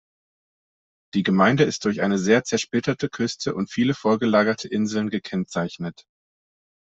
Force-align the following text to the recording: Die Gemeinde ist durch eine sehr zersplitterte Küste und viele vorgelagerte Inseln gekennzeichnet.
Die 1.13 1.21
Gemeinde 1.21 1.63
ist 1.63 1.85
durch 1.85 2.01
eine 2.01 2.17
sehr 2.17 2.43
zersplitterte 2.43 3.07
Küste 3.07 3.53
und 3.53 3.69
viele 3.69 3.93
vorgelagerte 3.93 4.67
Inseln 4.67 5.11
gekennzeichnet. 5.11 6.07